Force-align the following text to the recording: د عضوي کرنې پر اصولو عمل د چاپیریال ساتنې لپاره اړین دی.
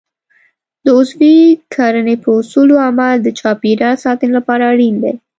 د 0.83 0.85
عضوي 0.97 1.35
کرنې 1.73 2.15
پر 2.23 2.29
اصولو 2.39 2.75
عمل 2.87 3.15
د 3.21 3.27
چاپیریال 3.39 3.95
ساتنې 4.05 4.31
لپاره 4.37 4.63
اړین 4.71 4.95
دی. 5.03 5.13